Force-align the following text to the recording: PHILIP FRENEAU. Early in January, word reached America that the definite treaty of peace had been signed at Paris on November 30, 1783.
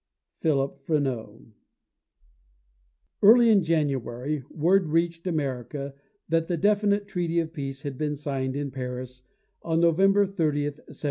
PHILIP 0.37 0.79
FRENEAU. 0.79 1.51
Early 3.21 3.51
in 3.51 3.63
January, 3.63 4.43
word 4.49 4.87
reached 4.87 5.27
America 5.27 5.93
that 6.27 6.47
the 6.47 6.57
definite 6.57 7.07
treaty 7.07 7.39
of 7.39 7.53
peace 7.53 7.83
had 7.83 7.99
been 7.99 8.15
signed 8.15 8.57
at 8.57 8.71
Paris 8.71 9.21
on 9.61 9.79
November 9.79 10.25
30, 10.25 10.63
1783. 10.63 10.99